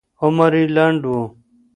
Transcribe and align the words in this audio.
عمر 0.23 0.53
یې 0.59 0.63
لنډ 0.75 1.01
و. 1.11 1.15